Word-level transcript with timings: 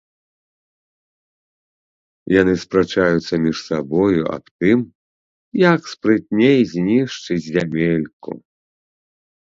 Яны 2.41 2.53
спрачаюцца 2.63 3.33
між 3.45 3.57
сабою 3.67 4.21
аб 4.37 4.45
тым, 4.59 4.79
як 5.69 5.81
спрытней 5.93 6.59
знішчыць 6.73 7.43
зямельку. 7.53 8.31